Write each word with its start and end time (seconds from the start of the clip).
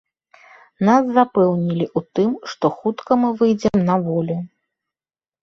Нас 0.87 1.03
запэўнілі 1.17 1.85
ў 1.97 2.19
тым, 2.21 2.31
што 2.55 2.65
хутка 2.79 3.11
мы 3.25 3.29
выйдзем 3.43 3.77
на 3.93 4.01
волю. 4.09 4.37